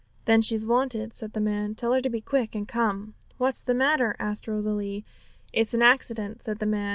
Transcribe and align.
'Then 0.25 0.41
she's 0.41 0.65
wanted,' 0.65 1.13
said 1.13 1.33
the 1.33 1.39
man; 1.39 1.75
'tell 1.75 1.93
her 1.93 2.01
to 2.01 2.09
be 2.09 2.19
quick 2.21 2.55
and 2.55 2.67
come.' 2.67 3.13
'What's 3.37 3.61
the 3.63 3.75
matter?' 3.75 4.15
asked 4.17 4.47
Rosalie. 4.47 5.05
'It's 5.53 5.75
an 5.75 5.83
accident,' 5.83 6.41
said 6.41 6.57
the 6.57 6.65
man. 6.65 6.89